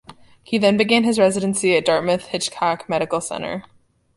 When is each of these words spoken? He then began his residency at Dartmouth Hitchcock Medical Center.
He 0.41 0.57
then 0.57 0.77
began 0.77 1.03
his 1.03 1.19
residency 1.19 1.77
at 1.77 1.85
Dartmouth 1.85 2.25
Hitchcock 2.29 2.89
Medical 2.89 3.21
Center. 3.21 3.65